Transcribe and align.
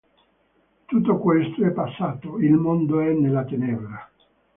Tutto 0.85 1.19
questo 1.19 1.63
è 1.63 1.69
passato, 1.69 2.39
il 2.39 2.53
mondo 2.53 3.01
è 3.01 3.13
nella 3.13 3.45
tenebra". 3.45 4.09